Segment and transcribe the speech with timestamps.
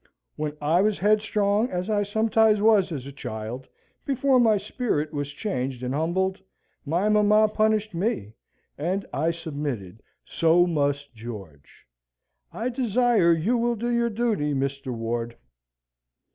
[0.35, 3.67] When I was headstrong, as I sometimes was as a child
[4.03, 6.41] before my spirit was changed and humbled,
[6.87, 8.33] my mamma punished me,
[8.79, 10.01] and I submitted.
[10.25, 11.85] So must George.
[12.51, 14.91] I desire you will do your duty, Mr.
[14.91, 15.37] Ward."